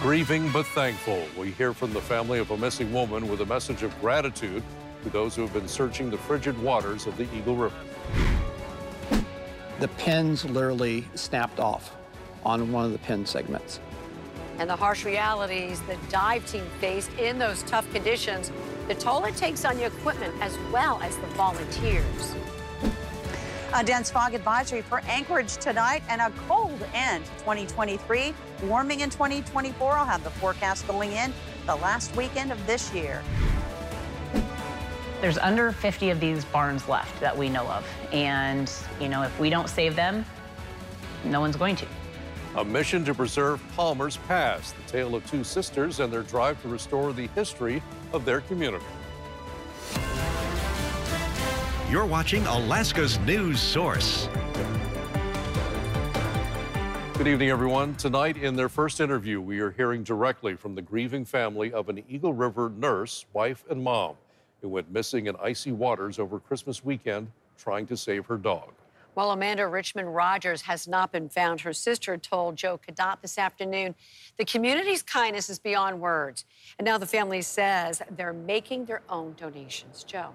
Grieving 0.00 0.48
but 0.52 0.64
thankful, 0.64 1.24
we 1.36 1.50
hear 1.50 1.74
from 1.74 1.92
the 1.92 2.00
family 2.00 2.38
of 2.38 2.52
a 2.52 2.56
missing 2.56 2.92
woman 2.92 3.26
with 3.26 3.40
a 3.40 3.46
message 3.46 3.82
of 3.82 4.00
gratitude 4.00 4.62
to 5.02 5.10
those 5.10 5.34
who 5.34 5.42
have 5.42 5.52
been 5.52 5.66
searching 5.66 6.08
the 6.08 6.16
frigid 6.16 6.56
waters 6.62 7.08
of 7.08 7.16
the 7.16 7.26
Eagle 7.36 7.56
River. 7.56 7.74
The 9.80 9.88
pins 9.88 10.44
literally 10.44 11.04
snapped 11.16 11.58
off 11.58 11.96
on 12.46 12.70
one 12.70 12.84
of 12.84 12.92
the 12.92 12.98
pin 12.98 13.26
segments. 13.26 13.80
And 14.58 14.70
the 14.70 14.76
harsh 14.76 15.04
realities 15.04 15.80
the 15.82 15.96
dive 16.10 16.48
team 16.48 16.64
faced 16.80 17.12
in 17.18 17.36
those 17.40 17.64
tough 17.64 17.92
conditions, 17.92 18.52
the 18.86 18.94
toll 18.94 19.24
it 19.24 19.34
takes 19.34 19.64
on 19.64 19.76
the 19.78 19.86
equipment 19.86 20.32
as 20.40 20.56
well 20.72 21.00
as 21.02 21.16
the 21.16 21.26
volunteers. 21.28 22.36
A 23.74 23.84
dense 23.84 24.10
fog 24.10 24.32
advisory 24.32 24.80
for 24.80 25.02
Anchorage 25.06 25.58
tonight 25.58 26.02
and 26.08 26.22
a 26.22 26.30
cold 26.48 26.82
end 26.94 27.26
to 27.26 27.30
2023. 27.40 28.32
Warming 28.62 29.00
in 29.00 29.10
2024. 29.10 29.92
I'll 29.92 30.06
have 30.06 30.24
the 30.24 30.30
forecast 30.30 30.88
going 30.88 31.12
in 31.12 31.34
the 31.66 31.76
last 31.76 32.16
weekend 32.16 32.50
of 32.50 32.66
this 32.66 32.94
year. 32.94 33.22
There's 35.20 35.36
under 35.36 35.70
50 35.70 36.08
of 36.08 36.18
these 36.18 36.46
barns 36.46 36.88
left 36.88 37.20
that 37.20 37.36
we 37.36 37.50
know 37.50 37.68
of. 37.68 37.86
And, 38.10 38.72
you 39.00 39.08
know, 39.10 39.22
if 39.22 39.38
we 39.38 39.50
don't 39.50 39.68
save 39.68 39.94
them, 39.94 40.24
no 41.24 41.40
one's 41.40 41.56
going 41.56 41.76
to. 41.76 41.86
A 42.56 42.64
mission 42.64 43.04
to 43.04 43.12
preserve 43.12 43.62
Palmer's 43.76 44.16
past, 44.28 44.76
the 44.76 44.90
tale 44.90 45.14
of 45.14 45.30
two 45.30 45.44
sisters 45.44 46.00
and 46.00 46.10
their 46.10 46.22
drive 46.22 46.60
to 46.62 46.68
restore 46.68 47.12
the 47.12 47.26
history 47.34 47.82
of 48.14 48.24
their 48.24 48.40
community. 48.40 48.86
You're 51.90 52.04
watching 52.04 52.44
Alaska's 52.44 53.18
news 53.20 53.62
source. 53.62 54.28
Good 57.14 57.26
evening, 57.26 57.48
everyone. 57.48 57.94
Tonight, 57.94 58.36
in 58.36 58.56
their 58.56 58.68
first 58.68 59.00
interview, 59.00 59.40
we 59.40 59.60
are 59.60 59.70
hearing 59.70 60.02
directly 60.02 60.54
from 60.54 60.74
the 60.74 60.82
grieving 60.82 61.24
family 61.24 61.72
of 61.72 61.88
an 61.88 62.04
Eagle 62.06 62.34
River 62.34 62.70
nurse, 62.76 63.24
wife, 63.32 63.64
and 63.70 63.82
mom 63.82 64.16
who 64.60 64.68
went 64.68 64.92
missing 64.92 65.28
in 65.28 65.36
icy 65.42 65.72
waters 65.72 66.18
over 66.18 66.38
Christmas 66.38 66.84
weekend 66.84 67.32
trying 67.56 67.86
to 67.86 67.96
save 67.96 68.26
her 68.26 68.36
dog. 68.36 68.74
While 69.14 69.30
Amanda 69.30 69.66
Richmond 69.66 70.14
Rogers 70.14 70.60
has 70.60 70.86
not 70.86 71.10
been 71.10 71.30
found, 71.30 71.62
her 71.62 71.72
sister 71.72 72.18
told 72.18 72.56
Joe 72.56 72.76
Cadotte 72.76 73.22
this 73.22 73.38
afternoon 73.38 73.94
the 74.36 74.44
community's 74.44 75.02
kindness 75.02 75.48
is 75.48 75.58
beyond 75.58 76.02
words. 76.02 76.44
And 76.78 76.84
now 76.84 76.98
the 76.98 77.06
family 77.06 77.40
says 77.40 78.02
they're 78.10 78.34
making 78.34 78.84
their 78.84 79.00
own 79.08 79.34
donations. 79.38 80.04
Joe. 80.04 80.34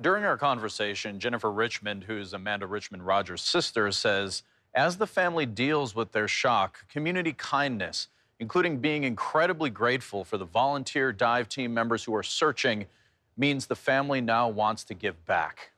During 0.00 0.24
our 0.24 0.36
conversation, 0.36 1.20
Jennifer 1.20 1.52
Richmond, 1.52 2.04
who's 2.04 2.32
Amanda 2.32 2.66
Richmond 2.66 3.06
Rogers' 3.06 3.42
sister, 3.42 3.90
says 3.92 4.42
as 4.74 4.96
the 4.96 5.06
family 5.06 5.46
deals 5.46 5.94
with 5.94 6.12
their 6.12 6.26
shock, 6.26 6.88
community 6.88 7.32
kindness, 7.32 8.08
including 8.40 8.78
being 8.78 9.04
incredibly 9.04 9.70
grateful 9.70 10.24
for 10.24 10.38
the 10.38 10.46
volunteer 10.46 11.12
dive 11.12 11.48
team 11.48 11.74
members 11.74 12.04
who 12.04 12.14
are 12.14 12.22
searching, 12.22 12.86
means 13.36 13.66
the 13.66 13.76
family 13.76 14.20
now 14.20 14.48
wants 14.48 14.82
to 14.84 14.94
give 14.94 15.24
back. 15.26 15.72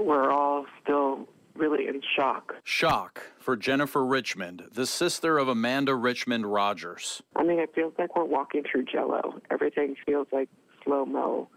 We're 0.00 0.30
all 0.30 0.66
still 0.82 1.28
really 1.54 1.86
in 1.86 2.00
shock. 2.16 2.56
Shock 2.64 3.22
for 3.38 3.56
Jennifer 3.56 4.04
Richmond, 4.04 4.64
the 4.72 4.86
sister 4.86 5.38
of 5.38 5.48
Amanda 5.48 5.94
Richmond 5.94 6.52
Rogers. 6.52 7.22
I 7.36 7.44
mean, 7.44 7.58
it 7.60 7.72
feels 7.74 7.92
like 7.98 8.16
we're 8.16 8.24
walking 8.24 8.64
through 8.70 8.86
jello. 8.86 9.40
Everything 9.50 9.94
feels 10.04 10.26
like 10.32 10.48
slow 10.82 11.04
mo. 11.04 11.48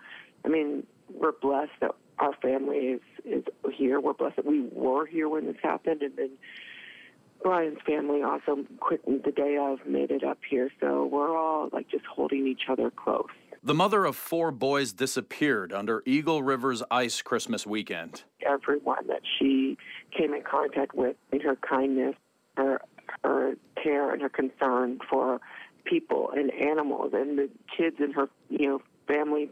I 0.46 0.50
mean, 0.50 0.86
we're 1.14 1.34
blessed 1.34 1.72
that 1.82 1.92
our 2.20 2.34
family 2.42 2.78
is, 2.78 3.02
is 3.26 3.44
here. 3.74 4.00
We're 4.00 4.14
blessed 4.14 4.38
that 4.38 4.46
we 4.46 4.68
were 4.72 5.06
here 5.06 5.30
when 5.30 5.46
this 5.46 5.58
happened. 5.62 6.02
And 6.02 6.16
then 6.18 6.32
Brian's 7.44 7.80
family 7.86 8.24
also, 8.24 8.66
quick, 8.80 9.02
the 9.06 9.32
day 9.32 9.58
of, 9.58 9.86
made 9.86 10.12
it 10.12 10.24
up 10.24 10.40
here. 10.50 10.72
So 10.80 11.06
we're 11.06 11.38
all 11.38 11.70
like 11.72 11.90
just 11.90 12.06
holding 12.06 12.48
each 12.48 12.64
other 12.70 12.92
close. 12.92 13.28
The 13.64 13.74
mother 13.74 14.06
of 14.06 14.16
four 14.16 14.52
boys 14.52 14.94
disappeared 14.94 15.74
under 15.74 16.02
Eagle 16.06 16.42
River's 16.44 16.84
ice 16.90 17.22
Christmas 17.22 17.66
weekend. 17.66 18.24
Everyone 18.46 19.08
that 19.08 19.22
she 19.38 19.78
came 20.18 20.34
in 20.34 20.44
contact 20.44 20.96
with, 20.96 21.16
in 21.32 21.42
her 21.42 21.56
kindness, 21.56 22.16
her 22.56 22.82
her 23.24 23.56
care, 23.82 24.12
and 24.12 24.22
her 24.22 24.30
concern 24.30 25.00
for 25.10 25.40
people 25.86 26.32
and 26.36 26.52
animals 26.54 27.12
and 27.14 27.38
the 27.38 27.50
kids 27.76 27.96
in 28.00 28.12
her 28.12 28.30
you 28.50 28.68
know 28.68 28.82
family 29.08 29.50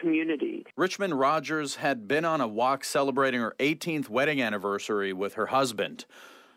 community. 0.00 0.64
Richmond 0.76 1.18
Rogers 1.18 1.76
had 1.76 2.08
been 2.08 2.24
on 2.24 2.40
a 2.40 2.48
walk 2.48 2.84
celebrating 2.84 3.40
her 3.40 3.54
18th 3.58 4.08
wedding 4.08 4.40
anniversary 4.40 5.12
with 5.12 5.34
her 5.34 5.46
husband. 5.46 6.04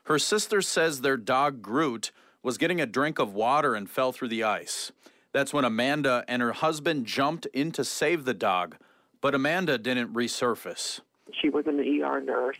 Her 0.05 0.19
sister 0.19 0.61
says 0.61 1.01
their 1.01 1.17
dog 1.17 1.61
Groot 1.61 2.11
was 2.41 2.57
getting 2.57 2.81
a 2.81 2.85
drink 2.85 3.19
of 3.19 3.33
water 3.33 3.73
and 3.75 3.89
fell 3.89 4.11
through 4.11 4.27
the 4.27 4.43
ice. 4.43 4.91
That's 5.31 5.53
when 5.53 5.65
Amanda 5.65 6.23
and 6.27 6.41
her 6.41 6.51
husband 6.51 7.05
jumped 7.05 7.45
in 7.47 7.71
to 7.71 7.83
save 7.83 8.25
the 8.25 8.33
dog, 8.33 8.77
but 9.21 9.33
Amanda 9.33 9.77
didn't 9.77 10.13
resurface. 10.13 10.99
She 11.41 11.49
was 11.49 11.65
an 11.65 11.79
ER 11.79 12.21
nurse. 12.21 12.57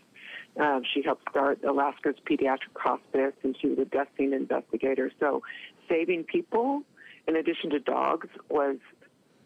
Um, 0.58 0.82
she 0.92 1.02
helped 1.02 1.28
start 1.30 1.62
Alaska's 1.64 2.16
Pediatric 2.28 2.76
Hospice, 2.76 3.34
and 3.42 3.56
she 3.60 3.68
was 3.68 3.78
a 3.78 3.84
death 3.84 4.08
scene 4.16 4.32
investigator. 4.32 5.10
So, 5.20 5.42
saving 5.88 6.24
people, 6.24 6.82
in 7.26 7.36
addition 7.36 7.70
to 7.70 7.80
dogs, 7.80 8.28
was 8.48 8.76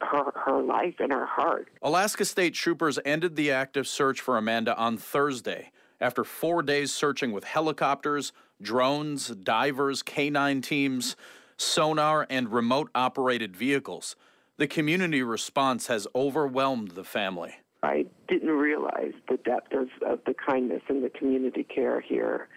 her, 0.01 0.33
her 0.35 0.63
life 0.63 0.95
and 0.99 1.13
her 1.13 1.27
heart. 1.27 1.69
Alaska 1.83 2.25
State 2.25 2.55
Troopers 2.55 2.99
ended 3.05 3.37
the 3.37 3.51
active 3.51 3.87
search 3.87 4.21
for 4.21 4.37
Amanda 4.37 4.77
on 4.77 4.97
Thursday 4.97 5.71
after 6.01 6.25
four 6.25 6.63
days 6.63 6.93
searching 6.93 7.33
with 7.33 7.45
helicopters, 7.45 8.33
drones, 8.63 9.29
divers, 9.29 10.03
canine 10.03 10.63
teams, 10.63 11.17
sonar, 11.57 12.27
and 12.31 12.53
remote 12.53 12.91
operated 12.95 13.57
vehicles. 13.57 14.17
The 14.57 14.67
community 14.67 15.23
response 15.23 15.87
has 15.87 16.07
overwhelmed 16.15 16.93
the 16.93 17.05
family. 17.05 17.55
I 17.83 18.07
didn't 18.27 18.51
realize 18.51 19.13
the 19.29 19.37
depth 19.37 19.73
of, 19.73 19.89
of 20.05 20.21
the 20.27 20.35
kindness 20.35 20.83
and 20.89 21.03
the 21.03 21.11
community 21.11 21.63
care 21.63 22.01
here. 22.01 22.49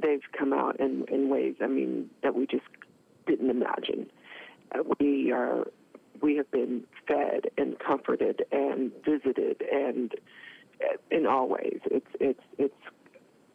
They've 0.00 0.22
come 0.36 0.52
out 0.52 0.80
in, 0.80 1.04
in 1.08 1.28
ways, 1.28 1.56
I 1.62 1.66
mean, 1.66 2.08
that 2.22 2.34
we 2.34 2.46
just 2.46 2.64
didn't 3.26 3.50
imagine. 3.50 4.06
Uh, 4.74 4.82
we 4.98 5.32
are 5.32 5.66
we 6.20 6.36
have 6.36 6.50
been 6.50 6.84
fed 7.06 7.50
and 7.58 7.78
comforted 7.78 8.44
and 8.52 8.92
visited 9.04 9.62
and 9.72 10.14
uh, 10.82 10.96
in 11.10 11.26
all 11.26 11.48
ways 11.48 11.80
it's 11.90 12.06
it's 12.20 12.40
it's 12.58 12.74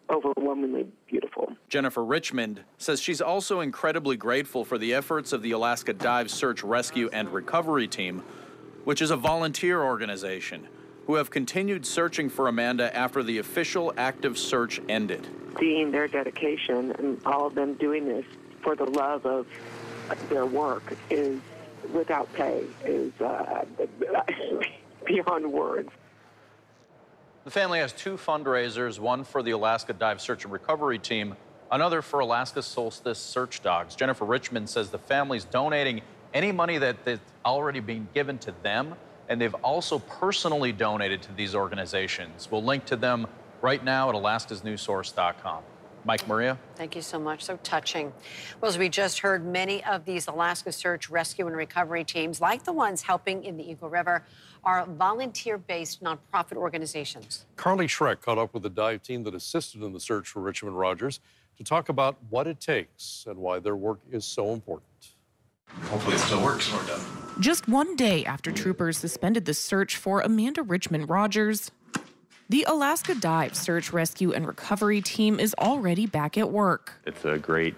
overwhelmingly 0.09 0.87
beautiful. 1.07 1.53
Jennifer 1.67 2.03
Richmond 2.03 2.61
says 2.77 2.99
she's 2.99 3.21
also 3.21 3.59
incredibly 3.59 4.17
grateful 4.17 4.65
for 4.65 4.77
the 4.77 4.93
efforts 4.93 5.33
of 5.33 5.43
the 5.43 5.51
Alaska 5.51 5.93
Dive 5.93 6.31
Search 6.31 6.63
Rescue 6.63 7.09
and 7.13 7.29
Recovery 7.29 7.87
Team, 7.87 8.23
which 8.85 9.01
is 9.01 9.11
a 9.11 9.15
volunteer 9.15 9.83
organization 9.83 10.67
who 11.05 11.15
have 11.15 11.29
continued 11.29 11.85
searching 11.85 12.29
for 12.29 12.47
Amanda 12.47 12.95
after 12.95 13.23
the 13.23 13.37
official 13.37 13.93
active 13.97 14.37
search 14.37 14.81
ended. 14.89 15.27
Seeing 15.59 15.91
their 15.91 16.07
dedication 16.07 16.91
and 16.99 17.19
all 17.25 17.47
of 17.47 17.55
them 17.55 17.73
doing 17.75 18.07
this 18.07 18.25
for 18.61 18.75
the 18.75 18.85
love 18.85 19.25
of 19.25 19.47
their 20.29 20.45
work 20.45 20.83
is 21.09 21.39
without 21.93 22.31
pay 22.33 22.65
is 22.85 23.11
uh, 23.21 23.65
beyond 25.05 25.51
words. 25.51 25.89
The 27.45 27.51
family 27.51 27.79
has 27.79 27.93
two 27.93 28.17
fundraisers, 28.17 28.99
one 28.99 29.23
for 29.23 29.41
the 29.41 29.51
Alaska 29.51 29.93
Dive 29.93 30.21
Search 30.21 30.43
and 30.43 30.53
Recovery 30.53 30.99
Team, 30.99 31.35
another 31.71 32.01
for 32.01 32.19
Alaska 32.19 32.61
Solstice 32.61 33.17
Search 33.17 33.63
Dogs. 33.63 33.95
Jennifer 33.95 34.25
Richmond 34.25 34.69
says 34.69 34.89
the 34.89 34.99
family's 34.99 35.45
donating 35.45 36.01
any 36.33 36.51
money 36.51 36.77
that, 36.77 37.03
that's 37.05 37.21
already 37.45 37.79
been 37.79 38.07
given 38.13 38.37
to 38.39 38.53
them, 38.61 38.93
and 39.29 39.39
they've 39.39 39.55
also 39.55 39.99
personally 39.99 40.71
donated 40.71 41.21
to 41.23 41.33
these 41.33 41.55
organizations. 41.55 42.49
We'll 42.51 42.63
link 42.63 42.85
to 42.85 42.95
them 42.95 43.25
right 43.61 43.83
now 43.83 44.09
at 44.09 44.15
alaskasnewssource.com. 44.15 45.63
Mike 46.05 46.27
Maria. 46.27 46.57
Thank 46.75 46.95
you 46.95 47.01
so 47.01 47.19
much. 47.19 47.43
So 47.43 47.57
touching. 47.63 48.13
Well, 48.61 48.69
as 48.69 48.77
we 48.77 48.89
just 48.89 49.19
heard, 49.19 49.45
many 49.45 49.83
of 49.83 50.05
these 50.05 50.27
Alaska 50.27 50.71
search, 50.71 51.09
rescue, 51.09 51.47
and 51.47 51.55
recovery 51.55 52.03
teams, 52.03 52.41
like 52.41 52.63
the 52.63 52.73
ones 52.73 53.01
helping 53.01 53.43
in 53.43 53.57
the 53.57 53.69
Eagle 53.69 53.89
River, 53.89 54.25
are 54.63 54.85
volunteer 54.85 55.57
based 55.57 56.03
nonprofit 56.03 56.55
organizations. 56.55 57.45
Carly 57.55 57.87
Schreck 57.87 58.21
caught 58.21 58.37
up 58.37 58.53
with 58.53 58.63
the 58.63 58.69
dive 58.69 59.01
team 59.01 59.23
that 59.23 59.35
assisted 59.35 59.81
in 59.83 59.93
the 59.93 59.99
search 59.99 60.27
for 60.27 60.41
Richmond 60.41 60.77
Rogers 60.77 61.19
to 61.57 61.63
talk 61.63 61.89
about 61.89 62.17
what 62.29 62.47
it 62.47 62.59
takes 62.59 63.25
and 63.27 63.37
why 63.37 63.59
their 63.59 63.75
work 63.75 63.99
is 64.11 64.25
so 64.25 64.53
important. 64.53 64.87
Hopefully, 65.83 66.15
it 66.15 66.19
still 66.19 66.43
works 66.43 66.71
when 66.71 66.81
we're 66.81 66.87
done. 66.87 67.01
Just 67.39 67.67
one 67.67 67.95
day 67.95 68.25
after 68.25 68.51
troopers 68.51 68.97
suspended 68.97 69.45
the 69.45 69.53
search 69.53 69.95
for 69.95 70.19
Amanda 70.21 70.63
Richmond 70.63 71.09
Rogers, 71.09 71.71
the 72.49 72.65
Alaska 72.67 73.15
Dive 73.15 73.55
Search, 73.55 73.93
Rescue, 73.93 74.33
and 74.33 74.45
Recovery 74.45 75.01
Team 75.01 75.39
is 75.39 75.53
already 75.59 76.07
back 76.07 76.37
at 76.37 76.49
work. 76.49 76.93
It's 77.05 77.23
a 77.23 77.37
great 77.37 77.75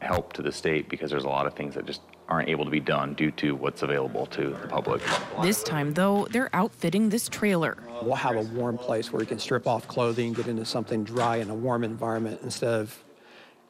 help 0.00 0.32
to 0.34 0.42
the 0.42 0.52
state 0.52 0.88
because 0.88 1.10
there's 1.10 1.24
a 1.24 1.28
lot 1.28 1.46
of 1.46 1.54
things 1.54 1.74
that 1.74 1.84
just 1.84 2.00
aren't 2.28 2.48
able 2.48 2.64
to 2.64 2.70
be 2.70 2.78
done 2.78 3.14
due 3.14 3.30
to 3.32 3.56
what's 3.56 3.82
available 3.82 4.26
to 4.26 4.50
the 4.50 4.68
public. 4.68 5.02
This 5.42 5.62
time, 5.62 5.94
though, 5.94 6.26
they're 6.30 6.54
outfitting 6.54 7.08
this 7.08 7.28
trailer. 7.28 7.78
We'll 8.02 8.14
have 8.14 8.36
a 8.36 8.42
warm 8.42 8.78
place 8.78 9.12
where 9.12 9.20
you 9.20 9.26
can 9.26 9.38
strip 9.38 9.66
off 9.66 9.88
clothing, 9.88 10.34
get 10.34 10.46
into 10.46 10.64
something 10.64 11.04
dry 11.04 11.36
in 11.36 11.50
a 11.50 11.54
warm 11.54 11.84
environment 11.84 12.40
instead 12.44 12.68
of, 12.68 13.02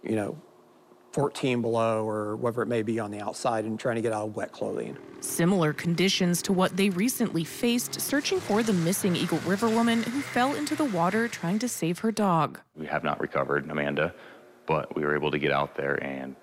you 0.03 0.17
know, 0.17 0.37
14 1.13 1.63
below 1.63 2.09
or 2.09 2.37
whatever 2.37 2.63
it 2.63 2.67
may 2.67 2.83
be 2.83 3.01
on 3.01 3.11
the 3.11 3.21
outside 3.21 3.65
and 3.65 3.79
trying 3.79 3.97
to 3.97 4.03
get 4.03 4.13
out 4.13 4.29
of 4.29 4.37
wet 4.37 4.53
clothing. 4.53 4.97
Similar 5.21 5.73
conditions 5.73 6.43
to 6.43 6.53
what 6.53 6.77
they 6.77 6.91
recently 6.91 7.45
faced 7.45 8.01
searching 8.01 8.41
for 8.41 8.63
the 8.63 8.73
missing 8.73 9.17
Eagle 9.17 9.39
River 9.39 9.69
woman 9.69 10.03
who 10.03 10.21
fell 10.21 10.55
into 10.55 10.77
the 10.77 10.85
water 10.85 11.27
trying 11.29 11.59
to 11.61 11.69
save 11.69 11.99
her 12.01 12.13
dog. 12.13 12.61
We 12.77 12.87
have 12.87 13.05
not 13.05 13.21
recovered 13.21 13.69
Amanda, 13.71 14.15
but 14.67 14.95
we 14.95 15.03
were 15.03 15.15
able 15.15 15.31
to 15.31 15.39
get 15.39 15.51
out 15.51 15.75
there 15.75 16.03
and 16.05 16.37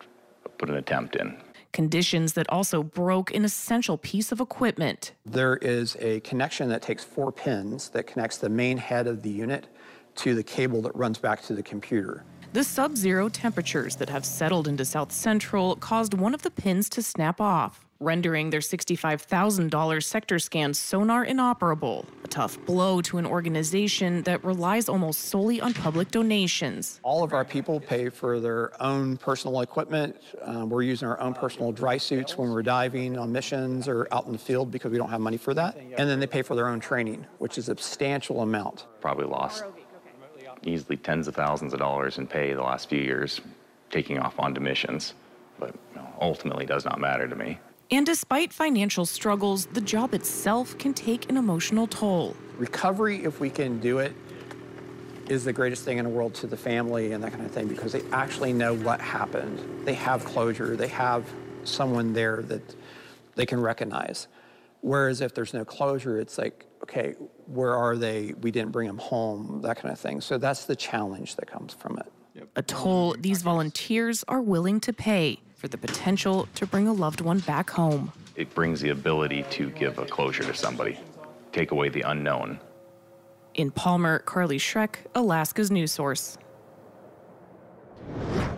put 0.57 0.69
an 0.69 0.75
attempt 0.75 1.15
in. 1.15 1.38
Conditions 1.71 2.33
that 2.33 2.50
also 2.50 2.83
broke 2.83 3.33
an 3.33 3.44
essential 3.44 3.97
piece 3.97 4.31
of 4.31 4.39
equipment. 4.39 5.12
There 5.25 5.57
is 5.57 5.97
a 6.00 6.21
connection 6.21 6.69
that 6.69 6.81
takes 6.81 7.03
four 7.03 7.31
pins 7.31 7.89
that 7.89 8.07
connects 8.07 8.38
the 8.38 8.50
main 8.50 8.77
head 8.77 9.07
of 9.07 9.21
the 9.21 9.29
unit 9.29 9.67
to 10.15 10.33
the 10.33 10.44
cable 10.44 10.81
that 10.83 10.95
runs 10.95 11.17
back 11.17 11.41
to 11.44 11.53
the 11.53 11.63
computer. 11.63 12.23
The 12.55 12.63
sub 12.63 12.95
zero 12.95 13.27
temperatures 13.27 13.97
that 13.97 14.07
have 14.07 14.25
settled 14.25 14.69
into 14.69 14.85
South 14.85 15.11
Central 15.11 15.75
caused 15.75 16.13
one 16.13 16.33
of 16.33 16.41
the 16.41 16.49
pins 16.49 16.87
to 16.91 17.01
snap 17.01 17.41
off, 17.41 17.85
rendering 17.99 18.49
their 18.49 18.61
$65,000 18.61 20.01
sector 20.01 20.39
scan 20.39 20.73
sonar 20.73 21.25
inoperable. 21.25 22.05
A 22.23 22.29
tough 22.29 22.57
blow 22.65 23.01
to 23.01 23.17
an 23.17 23.25
organization 23.25 24.21
that 24.21 24.41
relies 24.45 24.87
almost 24.87 25.23
solely 25.23 25.59
on 25.59 25.73
public 25.73 26.11
donations. 26.11 27.01
All 27.03 27.25
of 27.25 27.33
our 27.33 27.43
people 27.43 27.81
pay 27.81 28.07
for 28.07 28.39
their 28.39 28.81
own 28.81 29.17
personal 29.17 29.59
equipment. 29.59 30.15
Um, 30.41 30.69
we're 30.69 30.83
using 30.83 31.09
our 31.09 31.19
own 31.19 31.33
personal 31.33 31.73
dry 31.73 31.97
suits 31.97 32.37
when 32.37 32.51
we're 32.51 32.63
diving 32.63 33.17
on 33.17 33.33
missions 33.33 33.89
or 33.89 34.07
out 34.13 34.27
in 34.27 34.31
the 34.31 34.37
field 34.37 34.71
because 34.71 34.93
we 34.93 34.97
don't 34.97 35.09
have 35.09 35.19
money 35.19 35.35
for 35.35 35.53
that. 35.55 35.75
And 35.75 36.09
then 36.09 36.21
they 36.21 36.27
pay 36.27 36.41
for 36.41 36.55
their 36.55 36.69
own 36.69 36.79
training, 36.79 37.27
which 37.39 37.57
is 37.57 37.67
a 37.67 37.75
substantial 37.75 38.39
amount. 38.39 38.85
Probably 39.01 39.25
lost 39.25 39.65
easily 40.63 40.97
tens 40.97 41.27
of 41.27 41.35
thousands 41.35 41.73
of 41.73 41.79
dollars 41.79 42.17
in 42.17 42.27
pay 42.27 42.53
the 42.53 42.61
last 42.61 42.89
few 42.89 43.01
years 43.01 43.41
taking 43.91 44.19
off 44.19 44.39
onto 44.39 44.59
missions, 44.59 45.13
but 45.59 45.73
you 45.93 46.01
know, 46.01 46.07
ultimately 46.19 46.65
does 46.65 46.85
not 46.85 46.99
matter 46.99 47.27
to 47.27 47.35
me. 47.35 47.59
And 47.91 48.05
despite 48.05 48.51
financial 48.51 49.05
struggles, 49.05 49.67
the 49.67 49.81
job 49.81 50.13
itself 50.13 50.77
can 50.77 50.93
take 50.93 51.29
an 51.29 51.37
emotional 51.37 51.85
toll. 51.85 52.35
Recovery, 52.57 53.23
if 53.23 53.39
we 53.39 53.49
can 53.49 53.79
do 53.79 53.99
it, 53.99 54.13
is 55.29 55.43
the 55.43 55.53
greatest 55.53 55.83
thing 55.83 55.97
in 55.97 56.05
the 56.05 56.09
world 56.09 56.33
to 56.35 56.47
the 56.47 56.57
family 56.57 57.11
and 57.11 57.23
that 57.23 57.31
kind 57.31 57.45
of 57.45 57.51
thing 57.51 57.67
because 57.67 57.91
they 57.91 58.01
actually 58.11 58.53
know 58.53 58.73
what 58.73 58.99
happened. 59.01 59.85
They 59.85 59.93
have 59.93 60.23
closure, 60.25 60.75
they 60.75 60.87
have 60.87 61.25
someone 61.63 62.13
there 62.13 62.41
that 62.43 62.75
they 63.35 63.45
can 63.45 63.59
recognize. 63.59 64.27
Whereas 64.81 65.21
if 65.21 65.33
there's 65.33 65.53
no 65.53 65.65
closure, 65.65 66.19
it's 66.19 66.37
like, 66.37 66.65
okay, 66.85 67.15
where 67.47 67.75
are 67.75 67.97
they? 67.97 68.33
We 68.41 68.51
didn't 68.51 68.71
bring 68.71 68.87
them 68.87 68.99
home, 68.99 69.61
that 69.63 69.77
kind 69.77 69.91
of 69.91 69.99
thing. 69.99 70.21
So 70.21 70.37
that's 70.37 70.65
the 70.65 70.75
challenge 70.75 71.35
that 71.37 71.47
comes 71.47 71.73
from 71.73 71.97
it. 71.97 72.47
A 72.55 72.61
toll 72.61 73.15
these 73.19 73.41
volunteers 73.41 74.23
are 74.27 74.41
willing 74.41 74.79
to 74.81 74.93
pay 74.93 75.39
for 75.55 75.67
the 75.67 75.77
potential 75.77 76.47
to 76.55 76.67
bring 76.67 76.87
a 76.87 76.93
loved 76.93 77.21
one 77.21 77.39
back 77.39 77.71
home. 77.71 78.11
It 78.35 78.53
brings 78.53 78.81
the 78.81 78.89
ability 78.89 79.45
to 79.51 79.71
give 79.71 79.97
a 79.97 80.05
closure 80.05 80.43
to 80.43 80.53
somebody, 80.53 80.99
take 81.53 81.71
away 81.71 81.89
the 81.89 82.01
unknown. 82.01 82.59
In 83.55 83.71
Palmer, 83.71 84.19
Carly 84.19 84.59
Schreck, 84.59 84.97
Alaska's 85.15 85.71
news 85.71 85.91
source. 85.91 86.38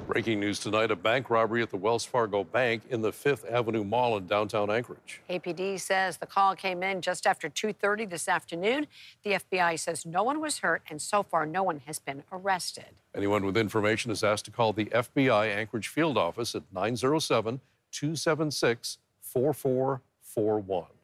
Breaking 0.08 0.40
news 0.40 0.60
tonight, 0.62 0.90
a 0.90 0.96
bank 0.96 1.30
robbery 1.30 1.62
at 1.62 1.70
the 1.70 1.76
Wells 1.76 2.06
Fargo 2.06 2.46
Bank 2.46 2.84
in 2.90 3.02
the 3.02 3.12
Fifth 3.12 3.44
Avenue 3.52 3.84
Mall 3.84 4.16
in 4.16 4.26
downtown 4.26 4.72
Anchorage. 4.72 5.22
APD 5.30 5.78
says 5.82 6.16
the 6.16 6.26
call 6.26 6.56
came 6.56 6.82
in 6.82 7.02
just 7.02 7.28
after 7.28 7.50
2.30 7.50 8.10
this 8.10 8.30
afternoon. 8.30 8.88
The 9.24 9.32
FBI 9.32 9.78
says 9.78 10.06
no 10.06 10.24
one 10.24 10.40
was 10.40 10.60
hurt, 10.60 10.82
and 10.90 11.02
so 11.02 11.24
far 11.24 11.46
no 11.46 11.62
one 11.62 11.82
has 11.86 12.00
been 12.00 12.24
arrested. 12.32 12.86
Anyone 13.14 13.44
with 13.46 13.58
information 13.58 14.10
is 14.10 14.24
asked 14.24 14.46
to 14.46 14.52
call 14.52 14.72
the 14.72 14.86
FBI 14.86 15.54
Anchorage 15.54 15.90
field 15.90 16.18
office 16.18 16.56
at 16.56 16.64
907 16.72 17.60
276 17.92 19.00
4441. 19.20 20.97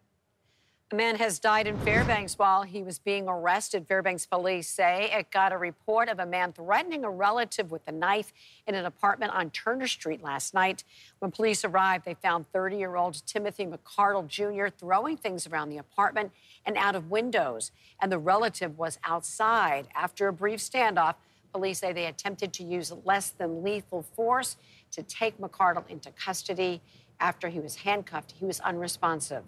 A 0.94 0.96
man 0.96 1.16
has 1.16 1.40
died 1.40 1.66
in 1.66 1.76
Fairbanks 1.80 2.38
while 2.38 2.62
he 2.62 2.84
was 2.84 3.00
being 3.00 3.28
arrested. 3.28 3.88
Fairbanks 3.88 4.28
police 4.28 4.70
say 4.70 5.10
it 5.12 5.32
got 5.32 5.52
a 5.52 5.58
report 5.58 6.08
of 6.08 6.20
a 6.20 6.26
man 6.28 6.54
threatening 6.54 7.04
a 7.04 7.10
relative 7.10 7.72
with 7.72 7.82
a 7.88 7.92
knife 7.92 8.32
in 8.68 8.76
an 8.76 8.86
apartment 8.86 9.34
on 9.34 9.50
Turner 9.50 9.88
Street 9.88 10.22
last 10.22 10.54
night. 10.54 10.84
When 11.18 11.32
police 11.32 11.66
arrived, 11.66 12.06
they 12.06 12.14
found 12.14 12.46
30 12.54 12.78
year 12.78 12.96
old 12.96 13.26
Timothy 13.26 13.66
McCardle 13.66 14.28
Jr. 14.28 14.68
throwing 14.68 15.18
things 15.18 15.48
around 15.48 15.70
the 15.70 15.80
apartment 15.80 16.32
and 16.64 16.78
out 16.78 16.96
of 16.96 17.10
windows. 17.10 17.72
And 18.00 18.12
the 18.12 18.20
relative 18.20 18.78
was 18.78 19.00
outside. 19.04 19.88
After 19.96 20.28
a 20.28 20.32
brief 20.32 20.60
standoff, 20.60 21.16
police 21.52 21.80
say 21.80 21.92
they 21.92 22.06
attempted 22.06 22.54
to 22.54 22.64
use 22.64 22.94
less 23.04 23.32
than 23.32 23.64
lethal 23.64 24.04
force 24.16 24.58
to 24.92 25.02
take 25.02 25.40
McCardle 25.40 25.90
into 25.90 26.12
custody. 26.12 26.82
After 27.20 27.50
he 27.50 27.60
was 27.60 27.78
handcuffed, 27.78 28.36
he 28.38 28.46
was 28.46 28.60
unresponsive. 28.60 29.46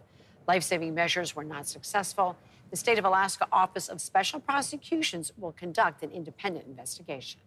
Life 0.47 0.63
saving 0.63 0.93
measures 0.93 1.35
were 1.35 1.43
not 1.43 1.67
successful. 1.67 2.37
The 2.69 2.77
State 2.77 2.99
of 2.99 3.05
Alaska 3.05 3.47
Office 3.51 3.87
of 3.87 4.01
Special 4.01 4.39
Prosecutions 4.39 5.31
will 5.37 5.51
conduct 5.51 6.03
an 6.03 6.11
independent 6.11 6.65
investigation. 6.67 7.39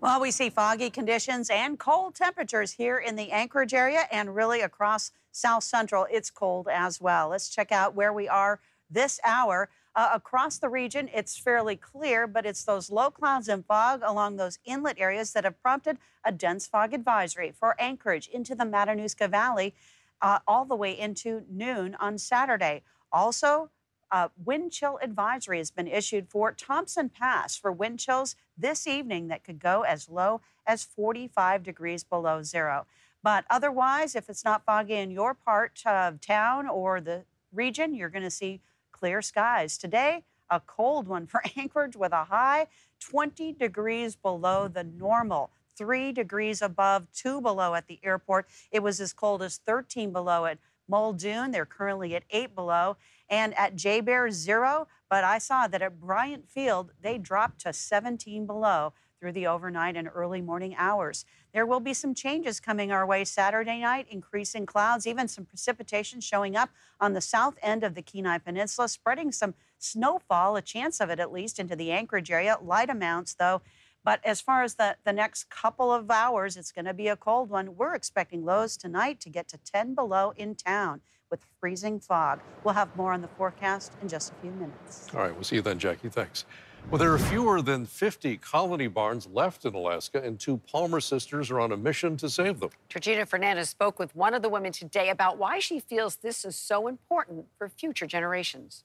Well, 0.00 0.20
we 0.20 0.30
see 0.30 0.50
foggy 0.50 0.90
conditions 0.90 1.48
and 1.48 1.78
cold 1.78 2.14
temperatures 2.14 2.72
here 2.72 2.98
in 2.98 3.16
the 3.16 3.30
Anchorage 3.32 3.72
area 3.72 4.02
and 4.12 4.34
really 4.34 4.60
across 4.60 5.12
South 5.32 5.64
Central. 5.64 6.06
It's 6.10 6.30
cold 6.30 6.68
as 6.70 7.00
well. 7.00 7.28
Let's 7.28 7.48
check 7.48 7.72
out 7.72 7.94
where 7.94 8.12
we 8.12 8.28
are 8.28 8.60
this 8.90 9.18
hour. 9.24 9.70
Uh, 9.96 10.10
across 10.12 10.58
the 10.58 10.68
region, 10.68 11.08
it's 11.14 11.38
fairly 11.38 11.76
clear, 11.76 12.26
but 12.26 12.44
it's 12.44 12.64
those 12.64 12.90
low 12.90 13.10
clouds 13.10 13.48
and 13.48 13.64
fog 13.64 14.02
along 14.04 14.36
those 14.36 14.58
inlet 14.64 14.98
areas 14.98 15.32
that 15.32 15.44
have 15.44 15.60
prompted 15.62 15.98
a 16.24 16.32
dense 16.32 16.66
fog 16.66 16.92
advisory 16.92 17.52
for 17.52 17.80
Anchorage 17.80 18.26
into 18.26 18.56
the 18.56 18.64
Matanuska 18.64 19.30
Valley 19.30 19.72
uh, 20.20 20.40
all 20.48 20.64
the 20.64 20.74
way 20.74 20.98
into 20.98 21.44
noon 21.48 21.94
on 22.00 22.18
Saturday. 22.18 22.82
Also, 23.12 23.70
uh, 24.10 24.28
wind 24.44 24.72
chill 24.72 24.98
advisory 25.00 25.58
has 25.58 25.70
been 25.70 25.86
issued 25.86 26.28
for 26.28 26.50
Thompson 26.50 27.08
Pass 27.08 27.56
for 27.56 27.70
wind 27.70 28.00
chills 28.00 28.34
this 28.56 28.86
evening 28.86 29.28
that 29.28 29.44
could 29.44 29.60
go 29.60 29.82
as 29.82 30.08
low 30.08 30.40
as 30.66 30.84
45 30.84 31.62
degrees 31.62 32.02
below 32.02 32.42
zero. 32.42 32.86
But 33.22 33.44
otherwise, 33.48 34.14
if 34.14 34.28
it's 34.28 34.44
not 34.44 34.64
foggy 34.64 34.94
in 34.94 35.10
your 35.10 35.34
part 35.34 35.82
of 35.86 36.20
town 36.20 36.68
or 36.68 37.00
the 37.00 37.24
region, 37.52 37.94
you're 37.94 38.08
going 38.08 38.24
to 38.24 38.30
see 38.30 38.60
clear 39.04 39.20
skies. 39.20 39.76
Today, 39.76 40.24
a 40.48 40.58
cold 40.60 41.06
one 41.08 41.26
for 41.26 41.42
Anchorage 41.58 41.94
with 41.94 42.12
a 42.12 42.24
high 42.24 42.68
20 43.00 43.52
degrees 43.52 44.16
below 44.16 44.66
the 44.66 44.82
normal, 44.82 45.50
three 45.76 46.10
degrees 46.10 46.62
above, 46.62 47.06
two 47.12 47.38
below 47.42 47.74
at 47.74 47.86
the 47.86 48.00
airport. 48.02 48.46
It 48.70 48.82
was 48.82 49.02
as 49.02 49.12
cold 49.12 49.42
as 49.42 49.58
13 49.58 50.10
below 50.10 50.46
at 50.46 50.56
Muldoon. 50.88 51.50
They're 51.50 51.66
currently 51.66 52.14
at 52.14 52.22
eight 52.30 52.54
below. 52.54 52.96
And 53.28 53.52
at 53.58 53.76
JBER, 53.76 54.32
zero. 54.32 54.88
But 55.10 55.22
I 55.22 55.36
saw 55.36 55.68
that 55.68 55.82
at 55.82 56.00
Bryant 56.00 56.48
Field, 56.48 56.92
they 57.02 57.18
dropped 57.18 57.60
to 57.60 57.74
17 57.74 58.46
below 58.46 58.94
through 59.18 59.32
the 59.32 59.46
overnight 59.46 59.96
and 59.96 60.08
early 60.14 60.40
morning 60.40 60.74
hours. 60.76 61.24
There 61.52 61.66
will 61.66 61.80
be 61.80 61.94
some 61.94 62.14
changes 62.14 62.60
coming 62.60 62.92
our 62.92 63.06
way 63.06 63.24
Saturday 63.24 63.80
night, 63.80 64.06
increasing 64.10 64.66
clouds, 64.66 65.06
even 65.06 65.28
some 65.28 65.44
precipitation 65.44 66.20
showing 66.20 66.56
up 66.56 66.70
on 67.00 67.12
the 67.12 67.20
south 67.20 67.56
end 67.62 67.84
of 67.84 67.94
the 67.94 68.02
Kenai 68.02 68.38
Peninsula, 68.38 68.88
spreading 68.88 69.32
some 69.32 69.54
snowfall, 69.78 70.56
a 70.56 70.62
chance 70.62 71.00
of 71.00 71.10
it 71.10 71.20
at 71.20 71.32
least, 71.32 71.58
into 71.58 71.76
the 71.76 71.92
Anchorage 71.92 72.30
area. 72.30 72.58
Light 72.60 72.90
amounts, 72.90 73.34
though. 73.34 73.62
But 74.04 74.20
as 74.24 74.40
far 74.40 74.62
as 74.62 74.74
the, 74.74 74.96
the 75.04 75.14
next 75.14 75.48
couple 75.48 75.90
of 75.90 76.10
hours, 76.10 76.56
it's 76.56 76.72
going 76.72 76.84
to 76.84 76.92
be 76.92 77.08
a 77.08 77.16
cold 77.16 77.48
one. 77.48 77.76
We're 77.76 77.94
expecting 77.94 78.44
lows 78.44 78.76
tonight 78.76 79.18
to 79.20 79.30
get 79.30 79.48
to 79.48 79.58
10 79.58 79.94
below 79.94 80.34
in 80.36 80.54
town 80.54 81.00
with 81.34 81.44
freezing 81.58 81.98
fog. 81.98 82.38
We'll 82.62 82.74
have 82.74 82.94
more 82.94 83.12
on 83.12 83.20
the 83.20 83.26
forecast 83.26 83.94
in 84.00 84.08
just 84.08 84.30
a 84.30 84.34
few 84.36 84.52
minutes. 84.52 85.08
All 85.12 85.20
right, 85.20 85.34
we'll 85.34 85.42
see 85.42 85.56
you 85.56 85.62
then, 85.62 85.80
Jackie. 85.80 86.08
Thanks. 86.08 86.44
Well, 86.88 87.00
there 87.00 87.12
are 87.12 87.18
fewer 87.18 87.60
than 87.60 87.86
50 87.86 88.36
colony 88.36 88.86
barns 88.86 89.26
left 89.26 89.64
in 89.64 89.74
Alaska, 89.74 90.22
and 90.22 90.38
two 90.38 90.58
Palmer 90.58 91.00
sisters 91.00 91.50
are 91.50 91.58
on 91.58 91.72
a 91.72 91.76
mission 91.76 92.16
to 92.18 92.30
save 92.30 92.60
them. 92.60 92.70
Georgina 92.88 93.26
Fernandez 93.26 93.68
spoke 93.68 93.98
with 93.98 94.14
one 94.14 94.32
of 94.32 94.42
the 94.42 94.48
women 94.48 94.70
today 94.70 95.08
about 95.10 95.36
why 95.36 95.58
she 95.58 95.80
feels 95.80 96.14
this 96.16 96.44
is 96.44 96.54
so 96.54 96.86
important 96.86 97.46
for 97.58 97.68
future 97.68 98.06
generations. 98.06 98.84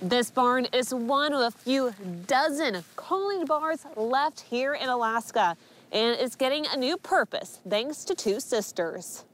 This 0.00 0.30
barn 0.30 0.66
is 0.72 0.94
one 0.94 1.34
of 1.34 1.40
a 1.40 1.50
few 1.50 1.92
dozen 2.26 2.82
colony 2.96 3.44
barns 3.44 3.84
left 3.94 4.40
here 4.40 4.72
in 4.72 4.88
Alaska, 4.88 5.54
and 5.90 6.18
it's 6.18 6.34
getting 6.34 6.64
a 6.72 6.78
new 6.78 6.96
purpose 6.96 7.60
thanks 7.68 8.06
to 8.06 8.14
two 8.14 8.40
sisters. 8.40 9.26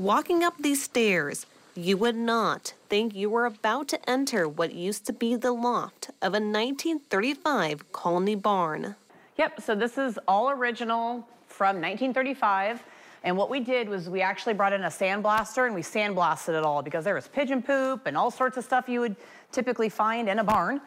Walking 0.00 0.42
up 0.42 0.54
these 0.58 0.82
stairs, 0.82 1.44
you 1.74 1.98
would 1.98 2.16
not 2.16 2.72
think 2.88 3.14
you 3.14 3.28
were 3.28 3.44
about 3.44 3.86
to 3.88 4.10
enter 4.10 4.48
what 4.48 4.72
used 4.72 5.04
to 5.04 5.12
be 5.12 5.36
the 5.36 5.52
loft 5.52 6.08
of 6.22 6.32
a 6.32 6.40
1935 6.40 7.92
colony 7.92 8.34
barn. 8.34 8.96
Yep, 9.36 9.60
so 9.60 9.74
this 9.74 9.98
is 9.98 10.18
all 10.26 10.48
original 10.48 11.28
from 11.48 11.76
1935. 11.82 12.82
And 13.24 13.36
what 13.36 13.50
we 13.50 13.60
did 13.60 13.90
was 13.90 14.08
we 14.08 14.22
actually 14.22 14.54
brought 14.54 14.72
in 14.72 14.84
a 14.84 14.88
sandblaster 14.88 15.66
and 15.66 15.74
we 15.74 15.82
sandblasted 15.82 16.56
it 16.58 16.64
all 16.64 16.80
because 16.80 17.04
there 17.04 17.14
was 17.14 17.28
pigeon 17.28 17.62
poop 17.62 18.06
and 18.06 18.16
all 18.16 18.30
sorts 18.30 18.56
of 18.56 18.64
stuff 18.64 18.88
you 18.88 19.00
would 19.00 19.16
typically 19.52 19.90
find 19.90 20.30
in 20.30 20.38
a 20.38 20.44
barn. 20.44 20.80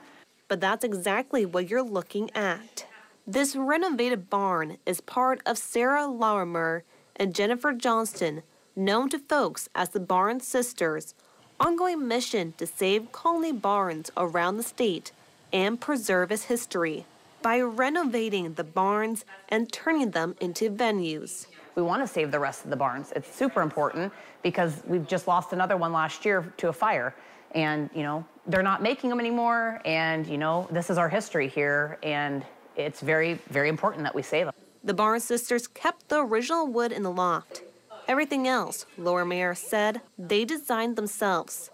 but 0.47 0.59
that's 0.59 0.83
exactly 0.83 1.45
what 1.45 1.69
you're 1.69 1.83
looking 1.83 2.31
at. 2.33 2.87
This 3.27 3.55
renovated 3.55 4.31
barn 4.31 4.77
is 4.87 5.01
part 5.01 5.39
of 5.45 5.59
Sarah 5.59 6.07
Larimer 6.07 6.83
and 7.15 7.35
Jennifer 7.35 7.73
Johnston, 7.73 8.41
known 8.75 9.09
to 9.09 9.19
folks 9.19 9.69
as 9.75 9.89
the 9.89 9.99
Barnes 9.99 10.47
Sisters, 10.47 11.13
ongoing 11.59 12.07
mission 12.07 12.53
to 12.57 12.65
save 12.65 13.11
colony 13.11 13.51
barns 13.51 14.11
around 14.17 14.57
the 14.57 14.63
state 14.63 15.11
and 15.51 15.79
preserve 15.79 16.31
its 16.31 16.45
history 16.45 17.05
by 17.41 17.59
renovating 17.59 18.53
the 18.53 18.63
barns 18.63 19.25
and 19.49 19.71
turning 19.71 20.11
them 20.11 20.35
into 20.39 20.69
venues. 20.69 21.45
We 21.75 21.81
want 21.81 22.01
to 22.01 22.07
save 22.07 22.31
the 22.31 22.39
rest 22.39 22.63
of 22.63 22.69
the 22.69 22.75
barns. 22.75 23.11
It's 23.15 23.33
super 23.33 23.61
important 23.61 24.11
because 24.41 24.81
we've 24.87 25.07
just 25.07 25.27
lost 25.27 25.53
another 25.53 25.77
one 25.77 25.91
last 25.91 26.25
year 26.25 26.51
to 26.57 26.69
a 26.69 26.73
fire. 26.73 27.13
And, 27.51 27.89
you 27.93 28.03
know, 28.03 28.25
they're 28.47 28.63
not 28.63 28.81
making 28.81 29.09
them 29.09 29.19
anymore. 29.19 29.81
And, 29.85 30.25
you 30.25 30.37
know, 30.37 30.67
this 30.71 30.89
is 30.89 30.97
our 30.97 31.09
history 31.09 31.47
here. 31.47 31.97
And 32.01 32.43
it's 32.75 33.01
very, 33.01 33.35
very 33.49 33.69
important 33.69 34.03
that 34.03 34.15
we 34.15 34.21
save 34.21 34.45
them. 34.45 34.55
The 34.83 34.93
Barnes 34.93 35.23
sisters 35.23 35.67
kept 35.67 36.09
the 36.09 36.19
original 36.19 36.67
wood 36.67 36.91
in 36.91 37.03
the 37.03 37.11
loft. 37.11 37.63
Everything 38.07 38.47
else, 38.47 38.85
Larimer 38.97 39.55
said, 39.55 40.01
they 40.17 40.43
designed 40.43 40.95
themselves. 40.97 41.69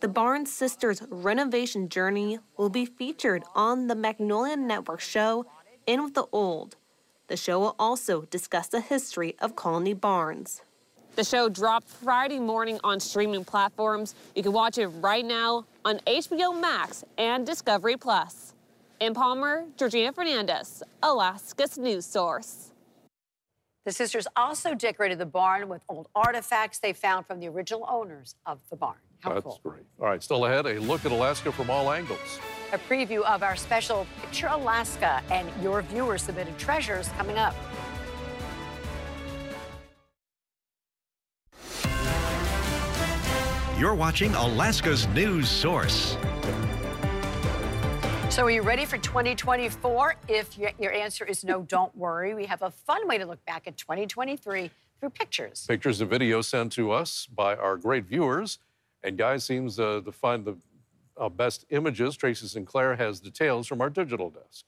The 0.00 0.08
Barnes 0.08 0.52
sisters' 0.52 1.02
renovation 1.10 1.88
journey 1.88 2.38
will 2.56 2.68
be 2.68 2.84
featured 2.84 3.44
on 3.54 3.86
the 3.86 3.94
Magnolia 3.94 4.56
Network 4.56 5.00
show 5.00 5.46
In 5.86 6.04
with 6.04 6.14
the 6.14 6.26
Old. 6.32 6.76
The 7.28 7.36
show 7.36 7.60
will 7.60 7.76
also 7.78 8.22
discuss 8.22 8.68
the 8.68 8.80
history 8.80 9.36
of 9.38 9.56
Colony 9.56 9.94
Barns. 9.94 10.62
The 11.16 11.24
show 11.24 11.48
dropped 11.48 11.88
Friday 11.88 12.38
morning 12.38 12.78
on 12.84 13.00
streaming 13.00 13.44
platforms. 13.44 14.14
You 14.34 14.42
can 14.42 14.52
watch 14.52 14.78
it 14.78 14.88
right 14.88 15.24
now 15.24 15.64
on 15.84 15.98
HBO 16.06 16.58
Max 16.58 17.04
and 17.18 17.46
Discovery 17.46 17.96
Plus. 17.96 18.54
In 19.00 19.14
Palmer, 19.14 19.64
Georgina 19.76 20.12
Fernandez, 20.12 20.82
Alaska's 21.02 21.78
news 21.78 22.04
source. 22.04 22.69
The 23.86 23.92
sisters 23.92 24.26
also 24.36 24.74
decorated 24.74 25.18
the 25.18 25.26
barn 25.26 25.68
with 25.68 25.82
old 25.88 26.08
artifacts 26.14 26.78
they 26.78 26.92
found 26.92 27.26
from 27.26 27.40
the 27.40 27.48
original 27.48 27.86
owners 27.88 28.34
of 28.44 28.60
the 28.68 28.76
barn. 28.76 28.98
How 29.20 29.32
That's 29.32 29.44
cool. 29.44 29.60
great. 29.62 29.84
All 29.98 30.06
right, 30.06 30.22
still 30.22 30.44
ahead, 30.44 30.66
a 30.66 30.78
look 30.80 31.06
at 31.06 31.12
Alaska 31.12 31.50
from 31.50 31.70
all 31.70 31.90
angles. 31.90 32.38
A 32.72 32.78
preview 32.78 33.22
of 33.22 33.42
our 33.42 33.56
special 33.56 34.06
Picture 34.20 34.48
Alaska 34.48 35.22
and 35.30 35.48
your 35.62 35.80
viewer 35.82 36.18
submitted 36.18 36.58
treasures 36.58 37.08
coming 37.16 37.38
up. 37.38 37.54
You're 43.78 43.94
watching 43.94 44.34
Alaska's 44.34 45.08
news 45.08 45.48
source. 45.48 46.18
So, 48.30 48.44
are 48.44 48.50
you 48.50 48.62
ready 48.62 48.84
for 48.84 48.96
2024? 48.96 50.14
If 50.28 50.56
your, 50.56 50.92
answer 50.92 51.24
is 51.24 51.42
no, 51.42 51.62
don't 51.62 51.94
worry. 51.96 52.32
We 52.32 52.46
have 52.46 52.62
a 52.62 52.70
fun 52.70 53.08
way 53.08 53.18
to 53.18 53.26
look 53.26 53.44
back 53.44 53.66
at 53.66 53.76
2023 53.76 54.70
through 55.00 55.10
pictures. 55.10 55.66
Pictures 55.66 56.00
and 56.00 56.08
videos 56.08 56.44
sent 56.44 56.70
to 56.74 56.92
us 56.92 57.26
by 57.26 57.56
our 57.56 57.76
great 57.76 58.04
viewers. 58.04 58.60
And 59.02 59.18
Guy 59.18 59.38
seems 59.38 59.80
uh, 59.80 60.02
to 60.04 60.12
find 60.12 60.44
the 60.44 60.56
uh, 61.16 61.28
best 61.28 61.64
images. 61.70 62.16
Tracy 62.16 62.46
Sinclair 62.46 62.94
has 62.94 63.18
details 63.18 63.66
from 63.66 63.80
our 63.80 63.90
digital 63.90 64.30
desk. 64.30 64.64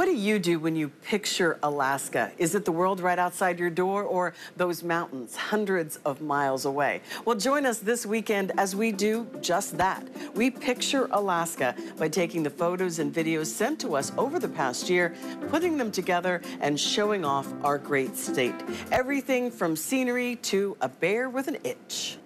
What 0.00 0.06
do 0.06 0.16
you 0.16 0.38
do 0.38 0.58
when 0.58 0.76
you 0.76 0.88
picture 0.88 1.58
Alaska? 1.62 2.32
Is 2.38 2.54
it 2.54 2.64
the 2.64 2.72
world 2.72 3.00
right 3.00 3.18
outside 3.18 3.58
your 3.58 3.68
door 3.68 4.02
or 4.02 4.32
those 4.56 4.82
mountains 4.82 5.36
hundreds 5.36 5.96
of 6.06 6.22
miles 6.22 6.64
away? 6.64 7.02
Well, 7.26 7.36
join 7.36 7.66
us 7.66 7.80
this 7.80 8.06
weekend 8.06 8.50
as 8.56 8.74
we 8.74 8.92
do 8.92 9.28
just 9.42 9.76
that. 9.76 10.02
We 10.34 10.50
picture 10.50 11.06
Alaska 11.10 11.74
by 11.98 12.08
taking 12.08 12.42
the 12.42 12.48
photos 12.48 12.98
and 12.98 13.14
videos 13.14 13.48
sent 13.48 13.78
to 13.80 13.94
us 13.94 14.10
over 14.16 14.38
the 14.38 14.48
past 14.48 14.88
year, 14.88 15.14
putting 15.50 15.76
them 15.76 15.92
together, 15.92 16.40
and 16.62 16.80
showing 16.80 17.22
off 17.22 17.52
our 17.62 17.76
great 17.76 18.16
state. 18.16 18.54
Everything 18.90 19.50
from 19.50 19.76
scenery 19.76 20.36
to 20.36 20.78
a 20.80 20.88
bear 20.88 21.28
with 21.28 21.46
an 21.46 21.58
itch. 21.62 22.16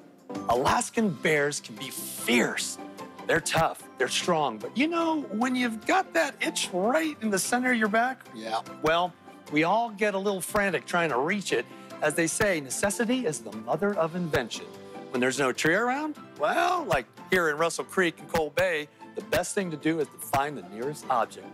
Alaskan 0.49 1.11
bears 1.11 1.59
can 1.59 1.75
be 1.75 1.91
fierce. 1.91 2.79
They're 3.27 3.41
tough, 3.41 3.83
they're 3.99 4.09
strong, 4.09 4.59
but 4.59 4.77
you 4.77 4.89
know, 4.89 5.23
when 5.33 5.55
you've 5.55 5.87
got 5.87 6.13
that 6.15 6.35
itch 6.41 6.71
right 6.73 7.17
in 7.23 7.31
the 7.31 7.39
center 7.39 7.73
of 7.73 7.79
your 7.79 7.89
back, 7.89 8.27
yeah, 8.35 8.61
well, 8.83 9.13
we 9.53 9.65
all 9.65 9.91
get 9.91 10.15
a 10.15 10.19
little 10.19 10.41
frantic 10.41 10.87
trying 10.87 11.11
to 11.11 11.19
reach 11.19 11.53
it. 11.53 11.65
As 12.03 12.15
they 12.15 12.27
say, 12.27 12.61
necessity 12.61 13.27
is 13.27 13.41
the 13.41 13.53
mother 13.59 13.95
of 13.95 14.15
invention. 14.15 14.67
When 15.11 15.21
there's 15.21 15.39
no 15.39 15.53
tree 15.53 15.75
around, 15.75 16.17
well, 16.39 16.85
like 16.85 17.07
here 17.31 17.51
in 17.51 17.57
Russell 17.57 17.85
Creek 17.85 18.19
and 18.19 18.29
Cold 18.29 18.55
Bay, 18.55 18.89
the 19.15 19.23
best 19.23 19.55
thing 19.55 19.71
to 19.71 19.77
do 19.77 20.01
is 20.01 20.09
to 20.09 20.19
find 20.19 20.59
the 20.59 20.63
nearest 20.71 21.07
object. 21.09 21.47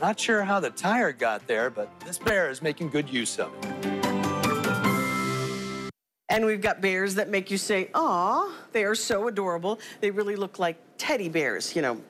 Not 0.00 0.20
sure 0.20 0.44
how 0.44 0.60
the 0.60 0.70
tire 0.70 1.12
got 1.12 1.46
there, 1.46 1.70
but 1.70 1.88
this 2.00 2.18
bear 2.18 2.50
is 2.50 2.62
making 2.62 2.90
good 2.90 3.08
use 3.08 3.38
of 3.38 3.50
it. 3.62 3.97
And 6.28 6.44
we've 6.44 6.60
got 6.60 6.80
bears 6.80 7.14
that 7.14 7.28
make 7.28 7.50
you 7.50 7.58
say, 7.58 7.90
aw, 7.94 8.52
they 8.72 8.84
are 8.84 8.94
so 8.94 9.28
adorable. 9.28 9.80
They 10.00 10.10
really 10.10 10.36
look 10.36 10.58
like 10.58 10.76
teddy 10.98 11.28
bears, 11.28 11.74
you 11.74 11.80
know, 11.82 12.00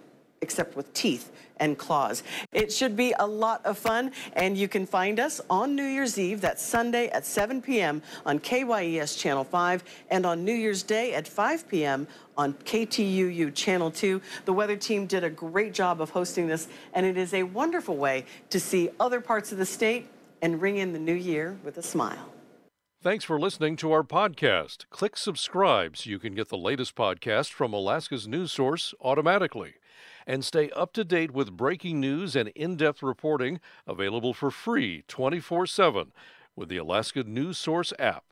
except 0.40 0.76
with 0.76 0.92
teeth 0.92 1.30
and 1.60 1.76
claws. 1.76 2.22
It 2.52 2.72
should 2.72 2.96
be 2.96 3.14
a 3.18 3.26
lot 3.26 3.64
of 3.64 3.78
fun, 3.78 4.12
and 4.34 4.56
you 4.56 4.68
can 4.68 4.86
find 4.86 5.18
us 5.18 5.40
on 5.50 5.74
New 5.74 5.84
Year's 5.84 6.18
Eve, 6.18 6.40
that's 6.40 6.62
Sunday 6.62 7.08
at 7.08 7.26
7 7.26 7.60
p.m. 7.60 8.02
on 8.24 8.38
KYES 8.38 9.16
Channel 9.18 9.44
5, 9.44 9.84
and 10.10 10.24
on 10.24 10.44
New 10.44 10.54
Year's 10.54 10.82
Day 10.82 11.14
at 11.14 11.26
5 11.26 11.68
p.m. 11.68 12.06
on 12.36 12.54
KTUU 12.54 13.54
Channel 13.54 13.90
2. 13.90 14.20
The 14.44 14.52
weather 14.52 14.76
team 14.76 15.06
did 15.06 15.24
a 15.24 15.30
great 15.30 15.74
job 15.74 16.00
of 16.00 16.10
hosting 16.10 16.46
this, 16.46 16.68
and 16.92 17.04
it 17.04 17.16
is 17.16 17.34
a 17.34 17.42
wonderful 17.42 17.96
way 17.96 18.24
to 18.50 18.60
see 18.60 18.90
other 19.00 19.20
parts 19.20 19.50
of 19.52 19.58
the 19.58 19.66
state 19.66 20.08
and 20.42 20.62
ring 20.62 20.76
in 20.76 20.92
the 20.92 20.98
new 21.00 21.14
year 21.14 21.56
with 21.64 21.78
a 21.78 21.82
smile. 21.82 22.32
Thanks 23.00 23.24
for 23.24 23.38
listening 23.38 23.76
to 23.76 23.92
our 23.92 24.02
podcast. 24.02 24.90
Click 24.90 25.16
subscribe 25.16 25.96
so 25.96 26.10
you 26.10 26.18
can 26.18 26.34
get 26.34 26.48
the 26.48 26.58
latest 26.58 26.96
podcast 26.96 27.52
from 27.52 27.72
Alaska's 27.72 28.26
news 28.26 28.50
source 28.50 28.92
automatically. 29.00 29.74
And 30.26 30.44
stay 30.44 30.68
up 30.70 30.92
to 30.94 31.04
date 31.04 31.30
with 31.30 31.56
breaking 31.56 32.00
news 32.00 32.34
and 32.34 32.48
in 32.56 32.74
depth 32.74 33.00
reporting 33.00 33.60
available 33.86 34.34
for 34.34 34.50
free 34.50 35.04
24 35.06 35.68
7 35.68 36.10
with 36.56 36.68
the 36.68 36.76
Alaska 36.78 37.22
News 37.22 37.56
Source 37.56 37.92
app. 38.00 38.24